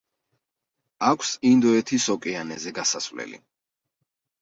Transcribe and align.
აქვს 1.09 1.35
ინდოეთის 1.51 2.09
ოკეანეზე 2.17 2.77
გასასვლელი. 2.83 3.43